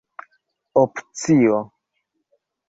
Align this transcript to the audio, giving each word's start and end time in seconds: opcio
opcio 0.83 1.59